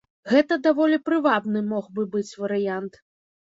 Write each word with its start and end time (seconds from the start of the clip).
Гэта 0.29 0.55
даволі 0.67 0.97
прывабны 1.09 1.61
мог 1.73 1.85
бы 1.99 2.07
быць 2.17 2.37
варыянт. 2.41 2.99